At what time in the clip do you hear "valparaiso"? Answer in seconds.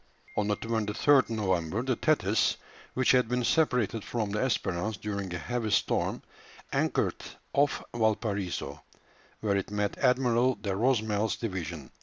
7.95-8.81